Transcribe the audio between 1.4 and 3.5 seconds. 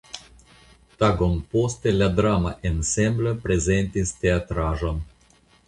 poste la drama ensemblo